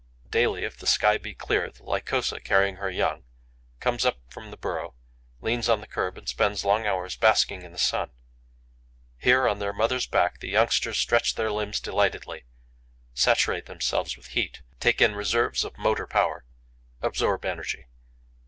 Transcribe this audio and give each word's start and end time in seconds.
Daily, 0.31 0.63
if 0.63 0.77
the 0.77 0.87
sky 0.87 1.19
be 1.19 1.35
clear, 1.35 1.69
the 1.69 1.83
Lycosa, 1.83 2.39
carrying 2.39 2.77
her 2.77 2.89
young, 2.89 3.23
comes 3.79 4.03
up 4.03 4.17
from 4.31 4.49
the 4.49 4.57
burrow, 4.57 4.95
leans 5.41 5.69
on 5.69 5.79
the 5.79 5.85
kerb 5.85 6.17
and 6.17 6.27
spends 6.27 6.65
long 6.65 6.87
hours 6.87 7.15
basking 7.15 7.61
in 7.61 7.71
the 7.71 7.77
sun. 7.77 8.09
Here, 9.19 9.47
on 9.47 9.59
their 9.59 9.73
mother's 9.73 10.07
back, 10.07 10.39
the 10.39 10.49
youngsters 10.49 10.97
stretch 10.97 11.35
their 11.35 11.51
limbs 11.51 11.79
delightedly, 11.79 12.45
saturate 13.13 13.67
themselves 13.67 14.17
with 14.17 14.29
heat, 14.29 14.63
take 14.79 15.01
in 15.03 15.13
reserves 15.13 15.63
of 15.63 15.77
motor 15.77 16.07
power, 16.07 16.45
absorb 17.03 17.45
energy. 17.45 17.85